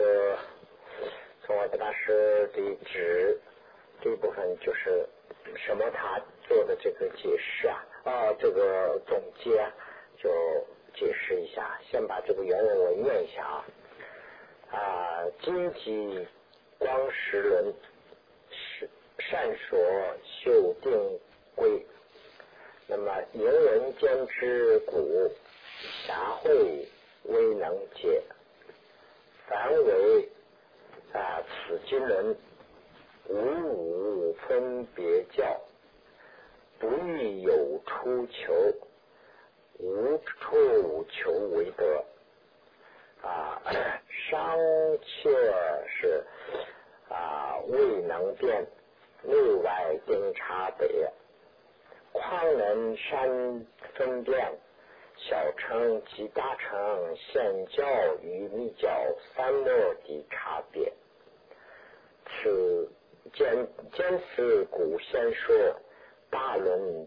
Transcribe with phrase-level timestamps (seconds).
[0.00, 0.38] 个
[1.44, 3.38] 从我的大师的指
[4.02, 5.06] 这一部分就是
[5.56, 9.70] 什么他做的这个解释啊啊这个总结啊
[10.18, 10.30] 就
[10.94, 13.64] 解释一下，先把这个原文我念一下啊
[14.72, 16.26] 啊经济
[16.78, 17.74] 光时轮
[18.50, 18.88] 是
[19.18, 19.78] 善所
[20.24, 21.20] 修定
[21.54, 21.84] 规，
[22.86, 25.30] 那么迎人间之古
[26.06, 26.88] 侠会
[27.24, 28.22] 未能解。
[29.50, 30.28] 凡为
[31.12, 32.36] 啊，此经人
[33.28, 35.60] 无五分别教，
[36.78, 38.54] 不欲有出求，
[39.80, 42.04] 无处求为得
[43.22, 43.60] 啊，
[44.30, 44.56] 尚
[45.02, 45.28] 且
[45.88, 46.24] 是
[47.08, 48.64] 啊未能辨
[49.24, 51.12] 内外定差别，
[52.12, 54.48] 况能善分辨？
[55.28, 57.84] 小乘及大乘显教
[58.22, 58.90] 与密教
[59.34, 60.92] 三末的差别。
[62.26, 62.88] 此
[63.34, 65.54] 见见此古先说
[66.30, 67.06] 大论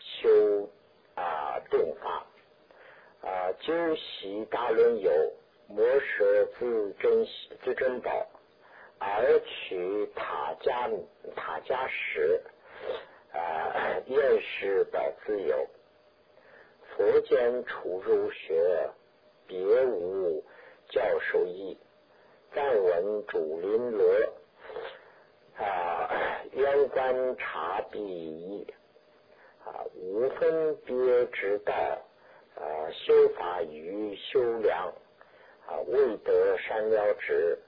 [0.00, 0.68] 修
[1.14, 2.26] 啊定法
[3.22, 5.10] 啊，究习大论有
[5.68, 7.26] 魔舍自珍
[7.62, 8.10] 自珍宝，
[8.98, 10.90] 而取他家
[11.36, 12.42] 他家时
[13.32, 15.66] 啊，验识宝自有。
[16.96, 18.88] 佛间出入学，
[19.48, 20.44] 别无
[20.88, 21.76] 教授意。
[22.54, 24.32] 但闻主林罗
[25.56, 28.64] 啊，渊观察必异
[29.64, 31.74] 啊，无分别之道
[32.54, 34.92] 啊，修法于修良
[35.66, 37.58] 啊，未得善了之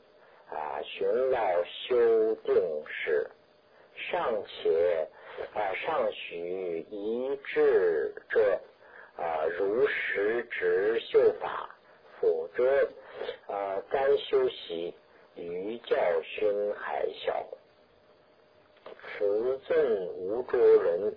[0.51, 2.55] 啊，寻老修定
[2.87, 3.29] 时，
[3.97, 5.09] 尚且
[5.53, 8.61] 啊，尚许一致者。
[9.17, 11.71] 啊，如实执修法，
[12.21, 12.89] 否则
[13.47, 14.95] 啊，单修习
[15.35, 17.47] 于教熏还小。
[19.19, 21.17] 持正无着人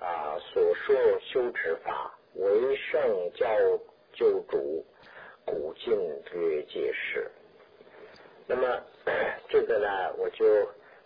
[0.00, 3.46] 啊所说修持法为圣教
[4.12, 4.84] 救主，
[5.44, 5.92] 古今
[6.32, 7.30] 略解释。
[8.46, 8.82] 那么
[9.48, 10.46] 这个呢，我就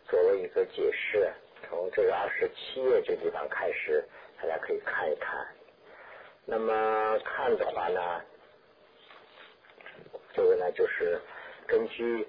[0.09, 1.33] 作为一个解释，
[1.66, 4.04] 从这个二十七页这地方开始，
[4.41, 5.47] 大家可以看一看。
[6.47, 8.22] 那么看的话呢，
[10.34, 11.19] 这个呢就是
[11.66, 12.28] 根据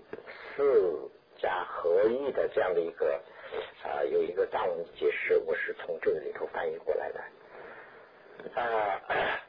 [0.56, 3.22] 四家合一的这样的一个
[3.84, 7.20] 啊有一个藏文解释，我是从这个里头翻译过来的。
[8.60, 9.02] 啊，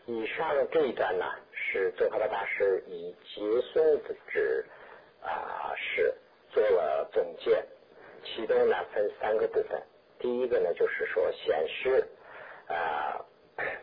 [0.06, 3.40] 以上这一段呢是宗喀巴大师以结
[3.72, 4.64] 松的指
[5.22, 6.12] 啊是
[6.50, 7.64] 做了总结，
[8.24, 9.80] 其中呢分三个部分，
[10.18, 12.04] 第一个呢就是说显示
[12.66, 13.24] 啊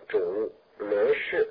[0.10, 0.52] 主。
[0.90, 1.48] 轮式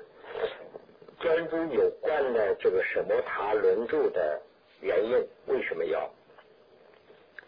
[1.19, 4.41] 专注有关的这个什么塔轮柱的
[4.81, 6.09] 原因，为什么要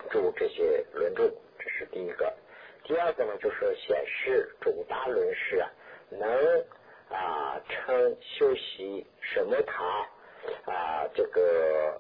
[0.09, 1.23] 住这些轮柱？
[1.59, 2.33] 这是第一个。
[2.83, 5.69] 第二个呢，就是显示主大轮式啊，
[6.09, 6.29] 能
[7.09, 10.07] 啊称修习什么塔
[10.71, 11.99] 啊这个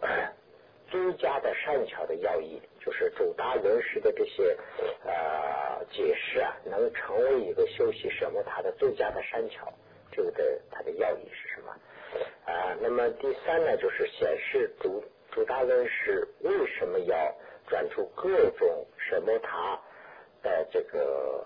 [0.95, 4.57] 最佳的善巧的要义，就是主大轮式的这些
[5.03, 9.73] 呃解释啊，能成为一个修习什么塔的最佳的善巧。
[10.09, 11.71] 这个的它的要义是什么
[12.45, 12.77] 啊？
[12.79, 17.35] 那么第三呢，就是显示主主大论是为什么要
[17.67, 19.77] 转出各种什么塔
[20.41, 21.45] 的这个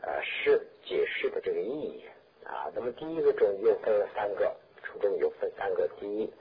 [0.00, 2.04] 呃是解释的这个意义
[2.42, 2.72] 啊？
[2.74, 5.86] 那么第一个中又分了三个，初中又分三个。
[6.00, 6.32] 第一，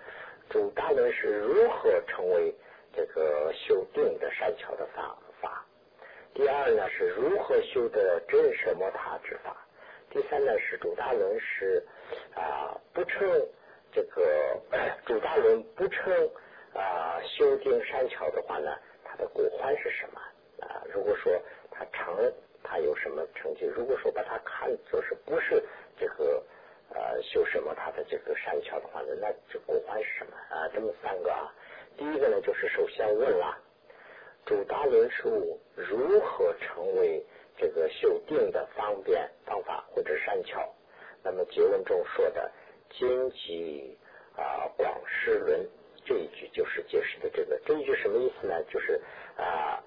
[0.49, 2.53] 主大论是如何成为
[2.93, 5.65] 这个修定的善巧的法法？
[6.33, 9.55] 第二呢，是如何修的真什么塔之法？
[10.09, 11.85] 第三呢是主大轮是
[12.33, 13.29] 啊不称
[13.91, 14.57] 这个
[15.05, 16.29] 主大轮不称
[16.73, 20.21] 啊修定善巧的话呢，它的果欢是什么
[20.65, 20.81] 啊？
[20.93, 21.33] 如果说
[21.69, 22.33] 它成，
[22.63, 23.67] 它有什么成就？
[23.67, 25.61] 如果说把它看作是不是
[25.99, 26.41] 这个
[26.89, 30.67] 呃修什么它的这个善巧的话呢，那这果欢是什么啊？
[30.73, 31.53] 这么三个啊，
[31.97, 33.57] 第一个呢就是首先问了
[34.45, 37.25] 主大轮数如何成为？
[37.59, 40.71] 这个修定的方便方法或者善巧，
[41.23, 42.51] 那么结文中说的
[42.91, 43.97] 经济
[44.35, 45.67] 啊广施轮
[46.05, 48.63] 这一句就是解释的这个这一句什么意思呢？
[48.65, 49.01] 就是
[49.37, 49.83] 啊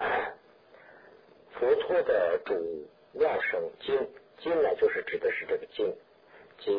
[1.52, 3.96] 佛陀的主妙声经
[4.40, 5.96] 经呢，就是指的是这个经
[6.64, 6.72] 及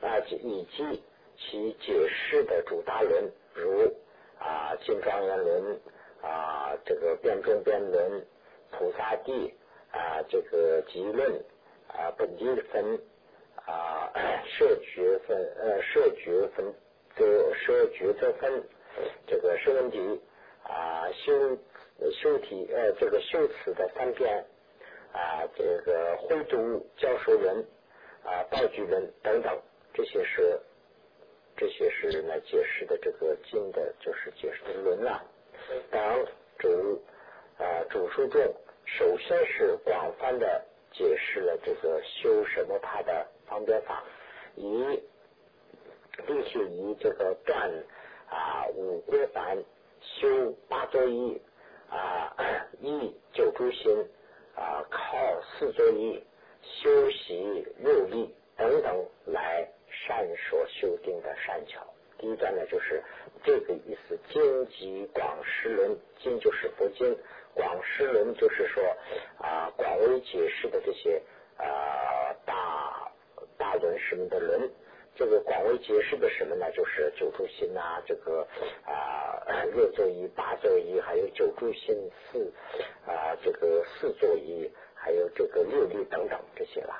[0.00, 1.02] 啊以及
[1.36, 3.94] 其解释的主大论，如
[4.38, 5.80] 啊金庄严轮
[6.22, 8.26] 啊这个辩中辩论
[8.72, 9.54] 菩萨地。
[9.90, 11.42] 啊，这个集论
[11.88, 13.00] 啊，本地分
[13.64, 14.12] 啊，
[14.44, 16.74] 设决分呃，设决分
[17.16, 18.62] 则设决则分
[19.26, 20.20] 这个释文题
[20.62, 21.56] 啊修
[22.12, 24.44] 修体呃这个修辞的三篇
[25.14, 27.64] 啊这个徽都教授人
[28.24, 29.58] 啊道具人等等
[29.92, 30.60] 这些是
[31.56, 35.22] 这些是来解释的这个经的就是解释的论啊
[35.90, 36.24] 当
[36.58, 37.02] 主
[37.58, 38.40] 啊主书中
[38.84, 44.02] 首先是广泛的解释了这个修什么他的方便法
[44.56, 45.02] 以。
[46.26, 47.70] 并且以这个断
[48.28, 49.56] 啊五锅凡
[50.00, 51.40] 修八作意
[51.88, 52.34] 啊
[52.80, 54.06] 一九诸心
[54.54, 56.22] 啊靠四作意
[56.68, 61.86] 修习六力等等来善说修定的善巧。
[62.18, 63.02] 第一段呢就是
[63.44, 67.16] 这个意思，经及广释论，经就是佛经，
[67.54, 68.82] 广释论就是说
[69.38, 71.22] 啊广为解释的这些
[71.56, 73.12] 啊大
[73.56, 74.70] 大论什么的论。
[75.14, 76.70] 这个广为解释的什么呢？
[76.70, 78.46] 就是九住心呐，这个
[78.84, 82.52] 啊六座一、八座一，还有九住心四
[83.04, 86.94] 啊这个四座一，还有这个六力等等这些了。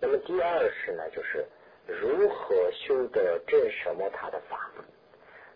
[0.00, 1.44] 那么第二是呢，就是
[1.86, 4.70] 如何修得正什么他的法？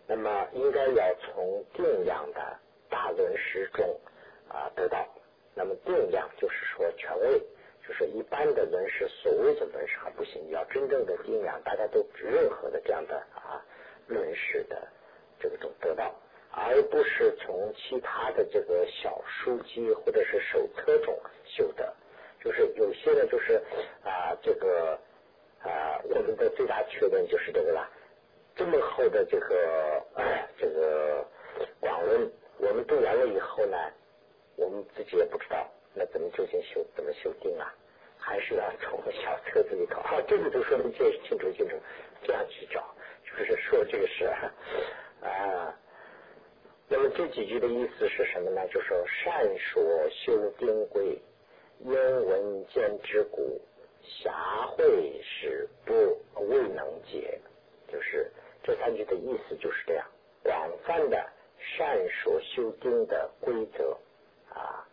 [0.07, 3.99] 那么应该要从定量的大论师中
[4.47, 5.07] 啊得到。
[5.55, 7.41] 那么定量就是说权威。
[7.87, 13.65] 就是一般的论师，所谓的论师还不行，要真正的定量，大家都任何的这样的啊
[14.05, 14.87] 论师的
[15.39, 16.13] 这个种得到，
[16.51, 21.93] 而不是从其他的这个小书籍或者是手册中修的。
[22.41, 23.61] 就是有些呢，就是
[24.03, 24.97] 啊这个
[25.61, 27.89] 啊我们的最大缺点就是这个了，
[28.55, 30.03] 这么厚的这个
[30.57, 31.25] 这个
[31.79, 33.77] 广论，我们读完了以后呢，
[34.55, 35.69] 我们自己也不知道。
[35.93, 37.73] 那怎么究竟修怎么修定啊？
[38.17, 41.75] 还是要从小册子里头啊，这个都说明解清楚清楚，
[42.21, 44.53] 这样去找，就是说这个是啊。
[46.91, 48.67] 那么这几句的意思是什么呢？
[48.69, 51.21] 就说善说修定规，
[51.79, 53.61] 因闻见之故，
[54.01, 55.93] 狭会是不
[56.47, 57.39] 未能解。
[57.87, 58.31] 就是
[58.63, 60.05] 这三句的意思就是这样，
[60.41, 63.95] 广泛的善说修定的规则
[64.51, 64.83] 啊。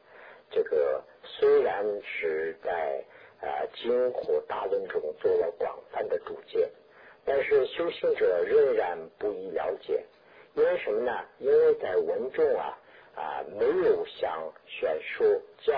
[0.51, 3.03] 这个虽然是在
[3.41, 6.71] 啊经或大论中做了广泛的注解，
[7.25, 10.05] 但是修行者仍然不易了解，
[10.57, 11.13] 因为什么呢？
[11.39, 12.77] 因为在文中啊
[13.15, 15.75] 啊没有像选书教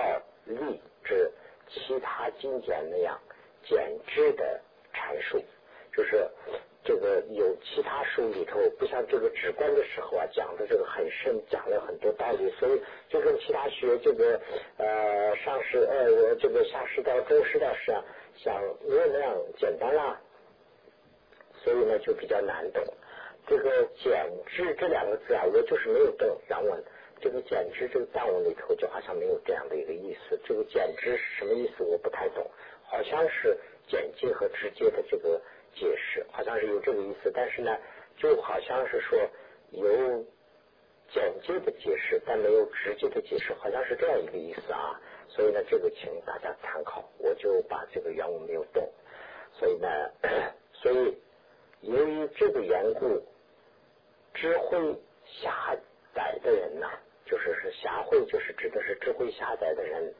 [0.47, 1.31] 立之
[1.69, 3.21] 其他经典那样
[3.65, 4.61] 简直的
[4.95, 5.43] 阐述，
[5.93, 6.27] 就是。
[6.85, 12.81] 这个有其他书里头，不像这个直观的时候啊，讲的这个很深，讲了很多道理，所以
[13.11, 14.41] 就跟其他学这个
[14.79, 18.03] 呃上师呃这个下师道、中师道是啊，
[18.37, 18.55] 像
[18.89, 20.19] 没有那样简单啦，
[21.63, 22.83] 所以呢就比较难懂。
[23.49, 26.85] 这个简制这两个字啊，我就是没有动原文。
[27.21, 30.39] 这个简制这个藏文里头就好像没有这样的一个意思。
[30.45, 31.83] 这个简制是什么意思？
[31.83, 32.49] 我不太懂，
[32.85, 33.59] 好像是
[33.89, 35.41] 简介和直接的这个。
[35.75, 37.71] 解释好像是有这个意思，但是呢，
[38.17, 39.17] 就好像是说
[39.71, 40.25] 有
[41.13, 44.99] 简介的解释，但没有直接的解释，好像是这样一个意思啊。
[45.29, 48.91] 所以呢，这个请大家参考，我就把这个原文没有动。
[49.53, 49.89] 所以呢，
[50.73, 51.17] 所以
[51.83, 53.23] 由于这个缘故，
[54.41, 55.77] 智慧狭
[56.15, 56.89] 窄的人呐，
[57.27, 60.15] 就是是狭慧，就是指的是智慧狭窄的人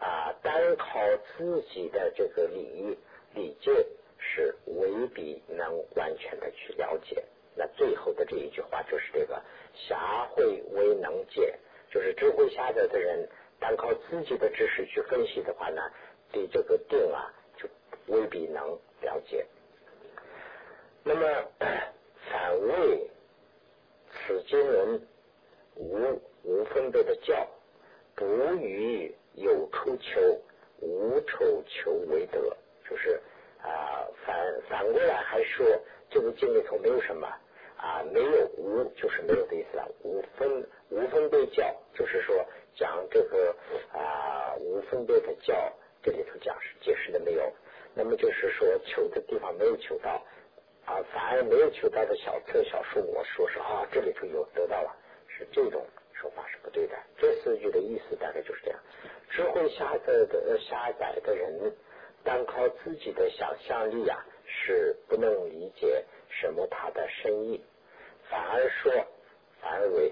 [0.00, 1.00] 啊，单靠
[1.36, 2.98] 自己的这个理
[3.34, 3.86] 理解。
[4.26, 7.22] 是未必能完全的去了解。
[7.54, 9.42] 那最后的这一句话就是这个
[9.76, 11.54] “狭慧未能解”，
[11.92, 13.28] 就是智慧狭窄的人，
[13.60, 15.82] 单靠自己的知识去分析的话呢，
[16.32, 17.68] 对这个定啊，就
[18.06, 18.66] 未必能
[19.02, 19.44] 了解。
[21.02, 21.44] 那么
[22.30, 23.10] 反为
[24.26, 25.00] 此经文
[25.76, 27.46] 无无分别的教，
[28.14, 28.24] 不
[28.56, 30.40] 与有出求，
[30.80, 32.56] 无丑求为德，
[32.88, 33.20] 就是。
[33.66, 35.66] 啊，反反过来还说
[36.10, 37.26] 这个经里头没有什么
[37.78, 39.88] 啊，没有无就是没有的意思了。
[40.02, 43.56] 无分无分别教，就是说讲这个
[43.90, 45.54] 啊无分别的教，
[46.02, 47.50] 这里头讲解释的没有。
[47.94, 50.22] 那么就是说求的地方没有求到
[50.86, 54.94] 啊，反而没有求到的小册小数，我说是啊，这里头有得到了，
[55.28, 56.96] 是这种说法是不对的。
[57.16, 58.80] 这四句的意思大概就是这样：
[59.30, 61.74] 智慧下载的下载的人。
[62.24, 67.62] 单靠自己的想象力啊，是不能理解什么它的深意，
[68.30, 68.90] 反而说，
[69.60, 70.10] 反而为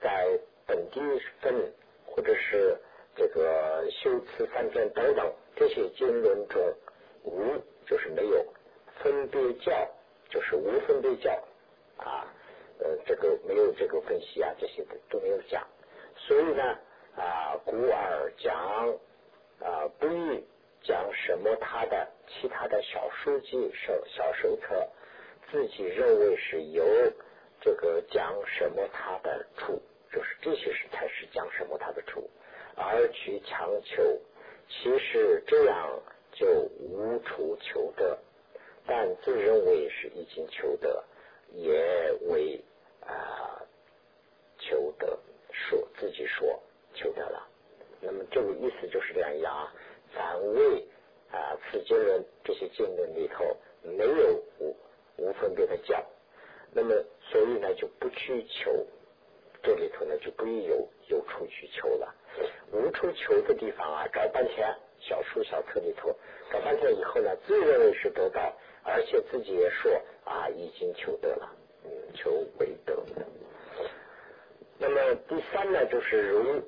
[0.00, 1.00] 在本地
[1.42, 1.70] 分
[2.06, 2.78] 或者是
[3.14, 6.74] 这个修辞三篇等等这些经论中，
[7.24, 7.42] 无
[7.84, 8.42] 就是没有
[9.02, 9.72] 分别教，
[10.28, 11.30] 就是无分别教
[11.96, 12.26] 啊，
[12.80, 15.66] 呃这个没有这个分析啊，这些都都没有讲。
[16.16, 16.62] 所以呢
[17.16, 18.54] 啊，古尔讲
[19.60, 20.44] 啊不宜
[20.82, 24.88] 讲什么他的其他的小书籍手小手册，
[25.50, 26.84] 自己认为是有
[27.60, 29.80] 这个讲什么他的处，
[30.12, 32.28] 就是这些是才是讲什么他的处，
[32.76, 34.02] 而去强求，
[34.68, 36.00] 其实这样
[36.32, 36.46] 就
[36.78, 38.18] 无处求得。
[38.88, 41.04] 但自认为是已经求得，
[41.52, 42.58] 也为
[43.02, 43.62] 啊
[44.58, 45.18] 求得
[45.52, 46.58] 说自己说
[46.94, 47.46] 求得了。
[48.00, 49.72] 那么这个意思就是这样呀。
[50.14, 50.82] 反为
[51.30, 53.44] 啊此经论这些经论里头
[53.82, 54.74] 没有无
[55.18, 56.02] 无分别的教，
[56.72, 58.86] 那么所以呢就不去求，
[59.62, 62.14] 这里头呢就不有有处去求了。
[62.72, 64.74] 无处求的地方啊，找半天
[65.08, 66.14] 小树小特里头
[66.52, 68.54] 搞半天以后呢，自认为是得到。
[68.84, 69.92] 而且自己也说
[70.24, 72.96] 啊，已经求得了，嗯求为得。
[74.78, 76.62] 那么第三呢，就是如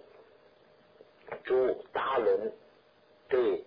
[1.45, 2.53] 诸大伦
[3.29, 3.65] 对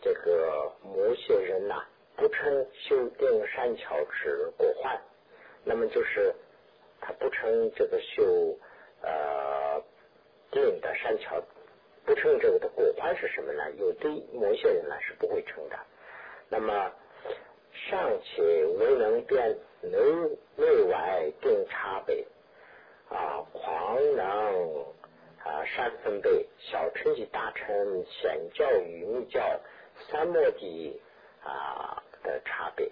[0.00, 1.84] 这个某些人呐，
[2.16, 4.98] 不称修定善巧之果患，
[5.64, 6.32] 那么就是
[7.02, 8.56] 他不称这个修
[9.02, 9.82] 呃
[10.50, 11.42] 定的善巧，
[12.04, 13.70] 不称这个的果患是什么呢？
[13.78, 15.78] 有对某些人呢是不会称的。
[16.48, 16.92] 那么。
[17.72, 19.90] 尚且未能辨内
[20.56, 22.26] 内外定差别
[23.08, 24.82] 啊，狂能
[25.38, 29.40] 啊善分别小乘及大乘显教与密教
[30.10, 31.00] 三摩地
[31.42, 32.90] 啊的差别。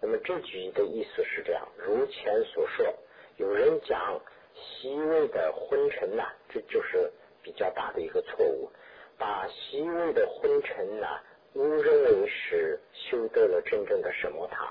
[0.00, 2.94] 那么这句的意思是这样：如前所说，
[3.36, 4.20] 有人讲
[4.54, 7.10] 细微的昏沉呐，这就是
[7.48, 8.70] 比较大的一个错误，
[9.16, 11.06] 把细微的昏沉呢。
[11.54, 14.70] 误认为是修得了真正的什么塔，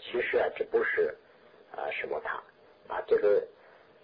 [0.00, 1.14] 其实啊，这不是
[1.76, 2.42] 啊什么塔
[2.88, 3.46] 啊，这个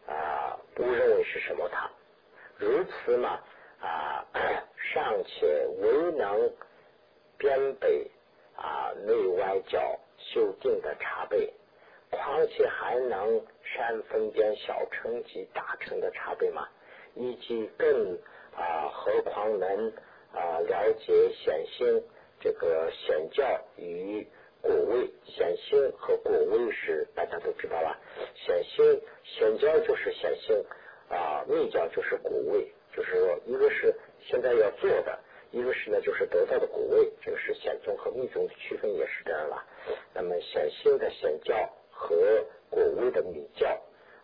[0.06, 1.90] 啊误认为是什么塔，
[2.59, 3.40] 如此嘛
[3.80, 4.25] 啊
[4.92, 6.52] 尚且未能
[7.38, 8.11] 边北
[8.56, 11.50] 啊内外教修定的茶杯，
[12.11, 16.68] 况且还能山分间小乘及大乘的差别吗？
[17.14, 18.18] 以及更
[18.56, 19.92] 啊何况能？
[20.37, 22.02] 啊，了解显性
[22.40, 23.44] 这个显教
[23.76, 24.26] 与
[24.61, 27.97] 果位，显性和果位是大家都知道了。
[28.35, 30.64] 显性显教就是显性
[31.09, 32.66] 啊，密教就是果位，
[32.97, 33.94] 就是说一个是
[34.26, 35.16] 现在要做的，
[35.52, 39.64] 一个是呢就是得到的果位，这个是显宗和密宗的区分也是这样了。
[40.12, 41.54] 那么显性的显教
[41.92, 42.16] 和
[42.71, 43.68] 果位的密教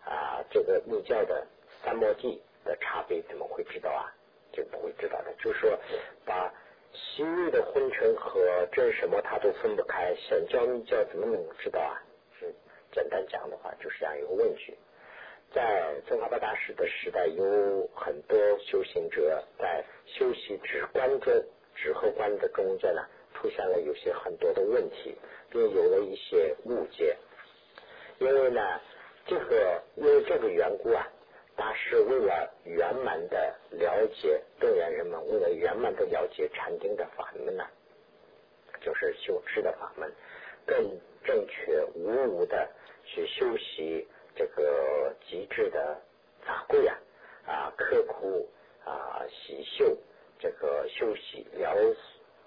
[0.03, 1.47] 啊，这个密教的
[1.85, 4.13] 三摩地的差别怎么会知道啊？
[4.53, 5.79] 就不会知道的，就是说，
[6.25, 6.53] 把
[6.93, 12.03] 昔日的昏沉和真什么他都分不开，想教你教怎么能知道啊？
[12.37, 12.53] 是
[12.91, 14.77] 简单讲的话，就是这样一个问句。
[15.53, 21.33] 在宗喀巴大师的时代，有很多修行者在修习止观中、
[21.73, 25.15] 止和观的中间呢，出现了有些很多的问题，
[25.49, 27.15] 并有了一些误解。
[28.19, 28.81] 因为呢，
[29.25, 31.07] 这个因为这个缘故啊。
[31.61, 37.63] 大师为了圆满的了解动员人们，为了圆满的了解禅定的法门呢，
[38.81, 40.11] 就是修持的法门，
[40.65, 42.67] 更正确无误的
[43.05, 46.01] 去修习这个极致的
[46.41, 46.97] 法贵啊
[47.45, 48.49] 啊，刻苦
[48.83, 49.95] 啊习修
[50.39, 51.95] 这个修习了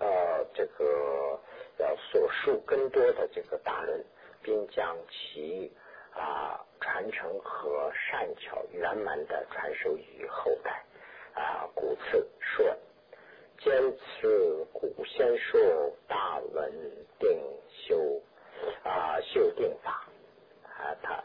[0.00, 1.40] 呃这个
[1.78, 4.04] 要所述更多的这个大论，
[4.42, 5.70] 并将其。
[6.14, 10.84] 啊，传承和善巧圆满的传授于后代
[11.34, 12.64] 啊，古次说，
[13.58, 16.72] 坚持古先说大文
[17.18, 17.28] 定
[17.68, 18.22] 修
[18.84, 20.08] 啊修定法
[20.62, 21.22] 啊，他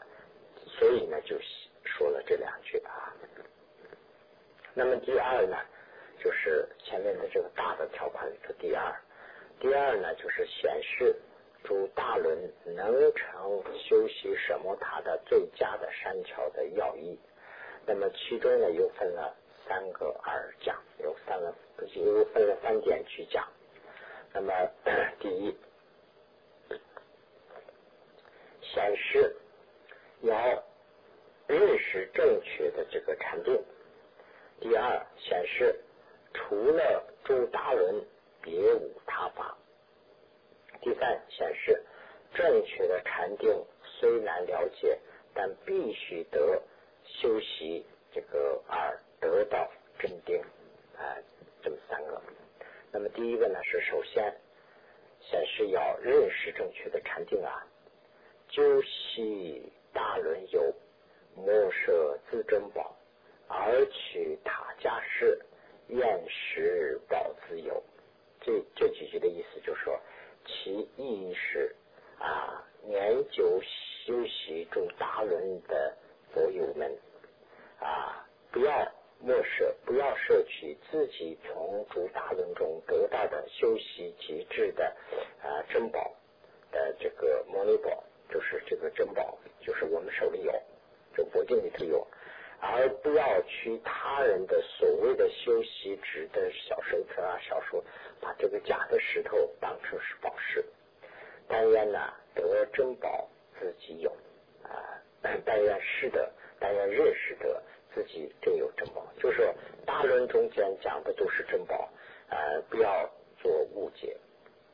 [0.66, 1.36] 所以呢就
[1.84, 3.14] 说了这两句啊。
[4.74, 5.56] 那么第二呢，
[6.18, 8.92] 就是前面的这个大的条款里头第二，
[9.60, 11.14] 第二呢就是显示。
[11.62, 14.76] 主大伦能成修习什么？
[14.80, 17.18] 他的最佳的山桥的要义。
[17.86, 19.34] 那么其中呢，又分了
[19.66, 21.54] 三个二讲，有三个，
[21.94, 23.46] 又分了三点去讲。
[24.32, 24.52] 那么
[25.18, 25.56] 第一，
[28.62, 29.36] 显示
[30.22, 30.36] 要
[31.46, 33.60] 认识正确的这个禅定。
[34.60, 35.80] 第二，显示
[36.32, 38.04] 除了诸大轮，
[38.42, 39.56] 别无他法。
[40.80, 41.82] 第三，显示
[42.34, 44.98] 正确的禅定虽难了解，
[45.34, 46.62] 但必须得
[47.04, 50.40] 修习这个而得到真定
[50.96, 51.16] 啊，
[51.62, 52.22] 这么三个。
[52.92, 54.34] 那么第一个呢，是首先
[55.20, 57.66] 显示要认识正确的禅定啊，
[58.48, 60.74] 究其大轮游，
[61.36, 62.96] 莫舍自珍宝，
[63.48, 65.38] 而取塔家事，
[65.88, 67.82] 愿食宝自由。
[68.40, 70.00] 这这几句的意思就是说，
[70.50, 71.74] 其意义是
[72.18, 75.96] 啊，年久修习中大伦的
[76.34, 76.98] 佛友们
[77.80, 84.84] 啊，不要莫舍，不要摄取自己从诸大论中得到的修习极致的
[85.42, 86.12] 啊珍宝
[86.72, 90.52] 的这个摩尼宝，就是这个珍宝，就是我们手里有，
[91.14, 92.06] 这佛经里头有。
[92.62, 97.82] 而不要去他人的所谓的修习值的小手册啊、小说，
[98.20, 100.64] 把这个假的石头当成是宝石。
[101.48, 101.98] 但愿呢
[102.34, 104.10] 得珍宝自己有
[104.62, 104.70] 啊，
[105.44, 107.62] 但愿识得，但愿认识得
[107.94, 109.06] 自己真有珍宝。
[109.18, 109.52] 就是
[109.86, 111.90] 大论中间讲的都是珍宝，
[112.28, 114.16] 呃，不要做误解。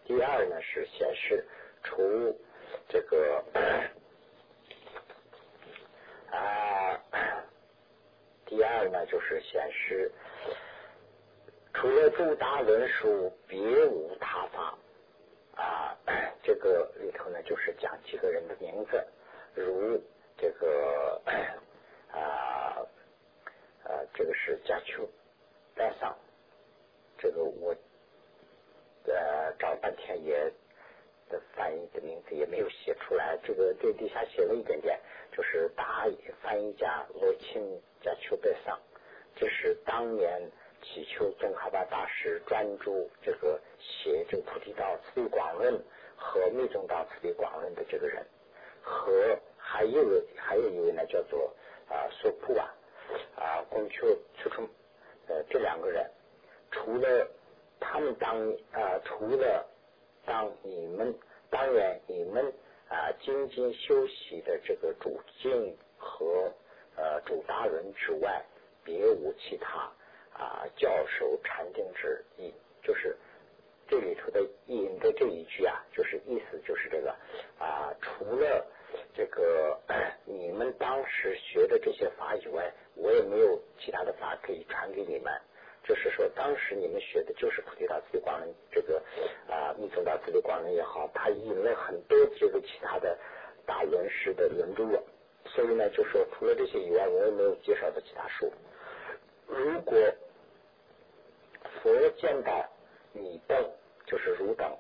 [0.05, 1.47] 第二呢是显示
[1.83, 2.37] 除
[2.89, 3.45] 这个。
[8.49, 10.13] 第二呢，就是显示
[11.73, 14.79] 除了诸达伦书，别无他法
[15.55, 15.97] 啊。
[16.45, 19.03] 这个里头呢，就是讲几个人的名字，
[19.55, 19.99] 如
[20.37, 21.21] 这个
[22.13, 22.77] 啊
[23.85, 25.09] 呃，这个是贾丘
[25.75, 26.15] 代桑，
[27.19, 27.75] 这个我
[29.07, 30.53] 呃找半天也。
[31.29, 34.99] 的翻译的名字也没有写出来，这个这底下写了一点点，
[35.33, 36.07] 就是大
[36.43, 37.63] 翻译家罗钦
[38.01, 38.79] 加丘贝桑，
[39.35, 40.41] 这是当年
[40.83, 45.83] 祈求宗喀巴大师专注这个写这个菩提道慈悲广论
[46.17, 48.25] 和密宗道慈悲广论的这个人，
[48.81, 50.05] 和还有
[50.37, 51.53] 还有一位呢叫做
[51.89, 52.75] 啊索普啊
[53.35, 54.07] 啊贡丘
[54.39, 54.69] 出冲
[55.27, 56.09] 呃这两个人，
[56.71, 57.29] 除了
[57.81, 59.67] 他们当啊除了。
[60.27, 61.15] 当你们
[61.49, 62.53] 当然你们
[62.89, 66.53] 啊精进修习的这个主境和
[66.97, 68.45] 呃主大人之外，
[68.85, 69.91] 别无其他
[70.33, 72.53] 啊教授禅定之意。
[72.83, 73.17] 就是
[73.89, 77.15] 这里头的引的这一句啊，就是意思就是这个
[77.59, 78.67] 啊，除了
[79.15, 79.81] 这个
[80.25, 85.33] 你们当时学的这些法以外，我也没有其他的法可以传给你们。
[85.87, 89.01] 就是说，当时你们学的就是菩提道次第广论，这个
[89.49, 93.17] 啊密宗道次第广论也好，他引了很多这个其他的
[93.65, 94.83] 大论师的论著，
[95.45, 98.53] 所以呢，就说除了这些以外，我也没有介绍的其他书。
[99.47, 99.97] 如果
[101.81, 102.69] 佛见到
[103.13, 103.71] 你等，
[104.07, 104.77] 就是汝等，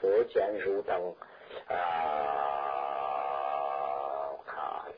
[0.00, 1.14] 佛见汝等
[1.68, 1.74] 啊，
[4.32, 4.88] 我看啊，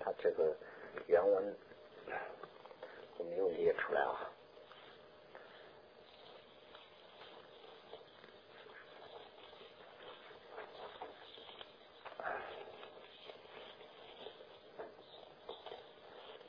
[0.00, 0.52] 他这个
[1.06, 1.56] 原文。
[3.36, 4.30] 又列出来啊。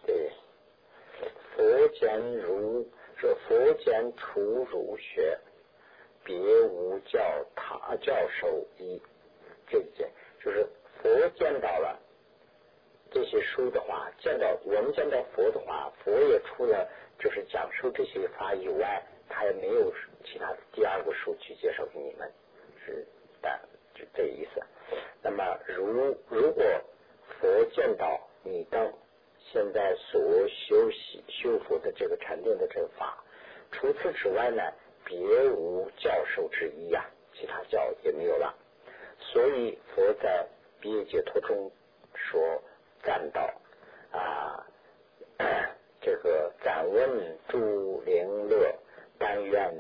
[0.06, 0.32] 对，
[1.56, 5.38] 佛见如说佛见出儒学，
[6.24, 7.20] 别无教
[7.54, 9.02] 他教授一
[9.68, 10.66] 这一件，就是
[11.02, 12.00] 佛见到了。
[13.12, 19.92] 这些书的话，见到我们见到佛的话，佛也除了就是讲述这些法以外，他也没有
[20.24, 22.32] 其他的第二个书去介绍给你们，
[22.86, 23.04] 是
[23.42, 23.60] 的，
[23.96, 24.62] 就这意思。
[25.24, 26.64] 那么，如如果
[27.40, 28.94] 佛见到你等
[29.52, 33.24] 现在所修习修佛的这个禅定的这法，
[33.72, 34.62] 除此之外呢，
[35.04, 35.18] 别
[35.50, 38.56] 无教授之一呀，其他教也没有了。
[39.20, 40.46] 所以佛在
[40.80, 41.72] 毕业解脱中
[42.14, 42.62] 说。
[43.08, 43.50] 赞道
[44.12, 44.68] 啊，
[46.02, 48.76] 这个敢问诸灵乐，
[49.18, 49.74] 但愿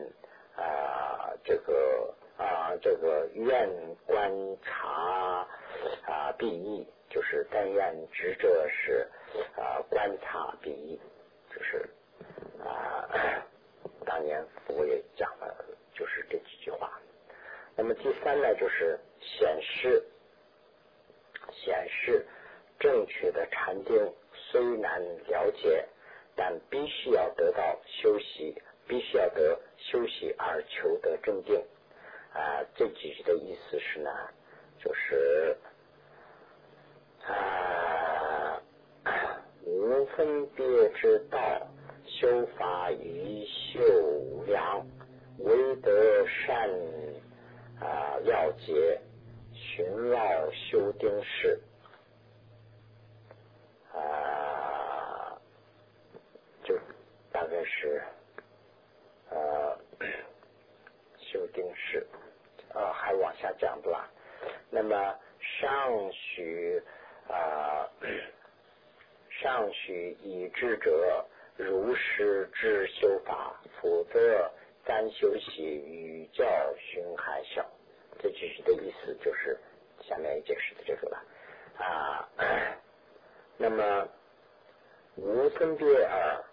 [0.56, 3.70] 啊，这个啊，这个愿
[4.06, 5.46] 观察
[6.06, 9.06] 啊，必义，就是但愿执者是
[9.58, 10.98] 啊，观察必义，
[11.54, 11.86] 就是
[12.64, 13.44] 啊，
[14.08, 16.98] 当年佛也讲了，就是这几句话。
[17.76, 20.02] 那么第三呢，就是显示，
[21.52, 22.26] 显示。
[22.80, 25.88] 正确的禅定虽难了解，
[26.36, 28.56] 但必须要得到休息，
[28.88, 31.60] 必须要得休息而求得正定。
[32.34, 34.12] 啊，这几句的意思是呢，
[34.78, 35.58] 就是
[37.26, 38.62] 啊，
[39.64, 41.68] 无分别之道，
[42.06, 43.82] 修法于修
[44.46, 44.86] 良，
[45.40, 46.70] 唯得善
[47.80, 49.02] 啊了解，
[49.54, 51.60] 寻老修定时。
[53.94, 55.42] 啊，
[56.64, 56.78] 就
[57.32, 58.02] 大概是
[59.30, 59.78] 呃
[61.18, 62.06] 修定式
[62.74, 64.10] 啊，还往下讲对吧？
[64.70, 66.82] 那么尚许
[67.30, 67.90] 啊，
[69.30, 74.52] 尚许以智者如实知修法，否则
[74.84, 76.46] 单修习与教
[76.78, 77.66] 熏还小。
[78.20, 79.58] 这句句的意思就是
[80.02, 81.24] 下面解释的这个了
[81.78, 82.28] 啊。
[83.58, 84.08] 那么
[85.16, 86.44] 无分别而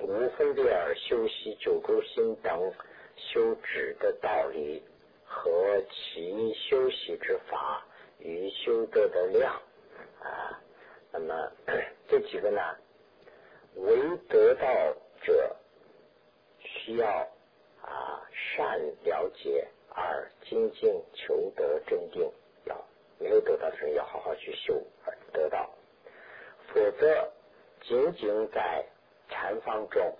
[0.00, 2.72] 无分别而修习九州心等
[3.16, 4.82] 修止的道理
[5.24, 7.84] 和其修习之法
[8.18, 9.54] 与修德的量
[10.20, 10.60] 啊。
[11.12, 11.52] 那么
[12.08, 12.60] 这几个呢，
[13.74, 14.66] 为得道
[15.22, 15.56] 者
[16.58, 17.06] 需要
[17.82, 19.68] 啊善了解。
[20.00, 22.30] 而精进求得正定，
[22.66, 22.84] 要
[23.18, 25.68] 没有得到的人要好好去修而得到，
[26.68, 27.28] 否则
[27.82, 28.86] 仅仅在
[29.28, 30.16] 禅房中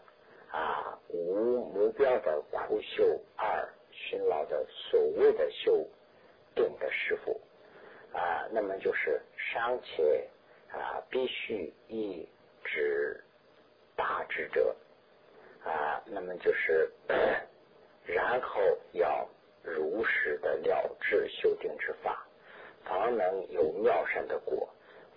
[0.50, 5.86] 啊无目标的苦修二勤劳的所谓的修
[6.54, 7.40] 定的师傅
[8.12, 10.28] 啊，那么就是尚且
[10.70, 12.28] 啊必须一
[12.64, 13.22] 指
[13.96, 14.74] 大智者
[15.64, 16.90] 啊，那么就是
[18.06, 18.60] 然后
[18.92, 19.28] 要。
[19.64, 22.26] 如实的了知修定之法，
[22.84, 24.66] 方能有妙善的果。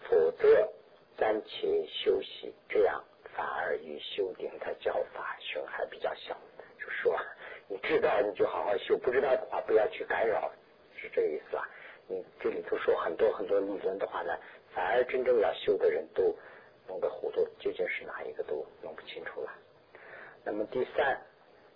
[0.10, 0.70] 否则
[1.18, 3.02] 暂且休息，这样
[3.36, 6.38] 反而与修定的教法损害比较小。
[6.80, 7.20] 就说
[7.68, 10.52] 你知道你就好好修，不知道的话不要去干扰，
[10.96, 11.70] 是这个意思吧？
[12.08, 14.38] 你这里头说很多很多理论的话呢，
[14.74, 16.36] 反而真正要修的人都
[16.88, 19.52] 弄得糊涂，究竟是哪一个都弄不清楚了。
[20.44, 21.22] 那么第三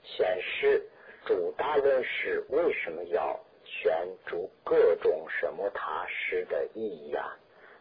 [0.03, 0.87] 显示。
[1.27, 7.35] 主大论师为什么要选主各种什么他师的意义啊？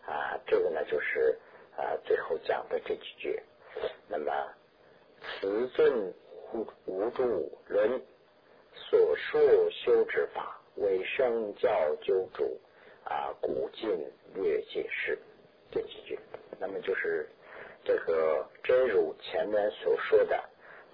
[0.07, 1.39] 啊，这个呢就是
[1.77, 3.39] 啊最后讲的这几句。
[4.09, 4.33] 那么
[5.41, 6.13] 此尊
[6.53, 8.03] 无无主论
[8.75, 9.39] 所述
[9.71, 11.71] 修之法为圣教
[12.03, 12.61] 救主
[13.05, 13.91] 啊，古今
[14.35, 15.19] 略解释
[15.71, 16.19] 这几句。
[16.59, 17.29] 那么就是
[17.85, 20.43] 这个真如前面所说的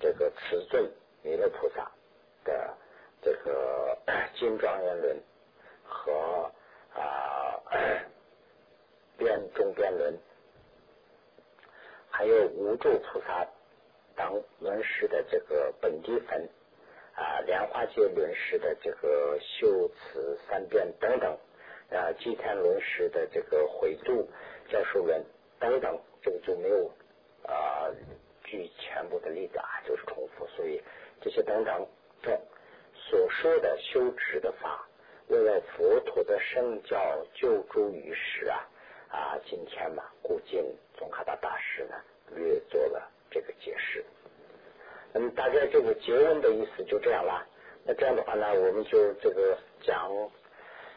[0.00, 0.90] 这个此尊
[1.22, 1.90] 弥勒菩萨。
[2.42, 2.74] 的
[3.20, 3.98] 这个
[4.34, 5.14] 金庄严论
[5.84, 6.50] 和
[6.94, 7.60] 啊
[9.18, 10.18] 辩中边论，
[12.10, 13.46] 还有无住菩萨
[14.16, 16.48] 等论师的这个本地分
[17.14, 21.38] 啊莲花界论师的这个修辞三遍等等
[21.90, 24.28] 啊祭天论师的这个回度
[24.68, 25.24] 教授论
[25.58, 26.90] 等等，这个就没有
[27.46, 27.88] 啊
[28.44, 30.82] 举全部的例子啊，就是重复，所以
[31.20, 31.86] 这些等等。
[32.22, 32.38] 中
[32.94, 34.86] 所说的修持的法，
[35.28, 38.68] 为了佛陀的圣教救助于世啊
[39.08, 39.38] 啊！
[39.46, 40.62] 今天嘛，古今
[41.00, 41.96] 宗喀达大师呢
[42.36, 44.04] 略做了这个解释。
[45.12, 47.44] 那么大概这个结文的意思就这样了。
[47.84, 50.08] 那这样的话呢，我们就这个讲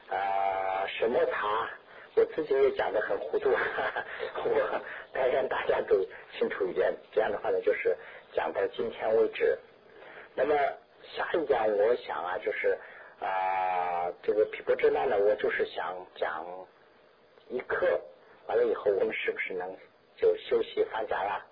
[0.10, 1.70] 啊什么茶，
[2.16, 3.50] 我自己也讲的很糊涂，
[4.46, 4.82] 我
[5.14, 5.98] 该让大家都
[6.38, 6.94] 清楚一点。
[7.14, 7.98] 这样的话呢，就是
[8.34, 9.58] 讲到今天为止。
[10.36, 10.54] 那么。
[11.18, 12.78] 下一讲我想啊，就是
[13.20, 16.46] 啊，这个毗婆遮那呢，我就是想讲
[17.50, 18.00] 一课，
[18.48, 19.76] 完了以后我们是不是能
[20.24, 21.46] 就休息放假呀？